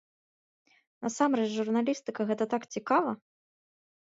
[1.03, 3.11] Насамрэч, журналістыка, гэта так цікава!